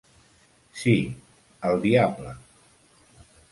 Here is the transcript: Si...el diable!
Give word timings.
Si...el 0.83 1.75
diable! 1.85 2.35